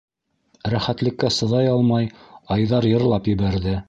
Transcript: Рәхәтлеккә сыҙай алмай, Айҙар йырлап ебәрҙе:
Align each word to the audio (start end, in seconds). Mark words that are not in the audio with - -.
Рәхәтлеккә 0.73 1.29
сыҙай 1.35 1.69
алмай, 1.73 2.09
Айҙар 2.57 2.89
йырлап 2.93 3.31
ебәрҙе: 3.35 3.77